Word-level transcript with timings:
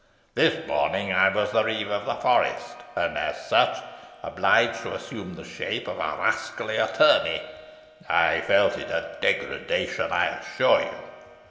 This 0.33 0.65
morning 0.65 1.13
I 1.13 1.29
was 1.29 1.51
the 1.51 1.63
reeve 1.63 1.91
of 1.91 2.07
the 2.07 2.15
forest, 2.15 2.75
and 2.95 3.15
as 3.19 3.45
such 3.45 3.77
obliged 4.23 4.81
to 4.81 4.95
assume 4.95 5.35
the 5.35 5.43
shape 5.43 5.87
of 5.87 5.97
a 5.99 6.17
rascally 6.17 6.77
attorney. 6.77 7.39
I 8.09 8.41
felt 8.41 8.79
it 8.79 8.89
a 8.89 9.15
degradation, 9.21 10.11
I 10.11 10.39
assure 10.39 10.79
you. 10.81 10.95